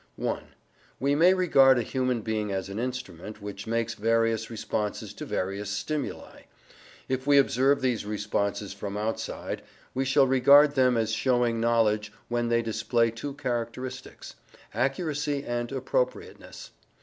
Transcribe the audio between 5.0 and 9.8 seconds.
to various stimuli. If we observe these responses from outside,